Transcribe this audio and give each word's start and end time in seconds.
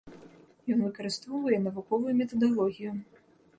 Ён 0.75 0.79
выкарыстоўвае 0.85 1.59
навуковую 1.67 2.17
метадалогію. 2.25 2.91